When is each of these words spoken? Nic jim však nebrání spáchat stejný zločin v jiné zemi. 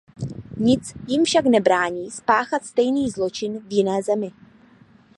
Nic 0.57 0.93
jim 1.07 1.23
však 1.25 1.45
nebrání 1.45 2.11
spáchat 2.11 2.65
stejný 2.65 3.09
zločin 3.09 3.59
v 3.59 3.73
jiné 3.73 4.03
zemi. 4.03 4.31